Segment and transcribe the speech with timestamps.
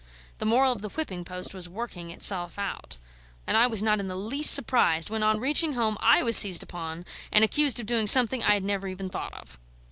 [0.39, 2.97] The moral of the whipping post was working itself out;
[3.45, 6.63] and I was not in the least surprised when, on reaching home, I was seized
[6.63, 9.59] upon and accused of doing something I had never even thought of.